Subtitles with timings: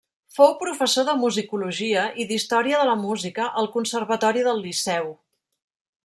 [0.35, 5.13] Fou professor de musicologia i d'història de la música, al Conservatori del Liceu.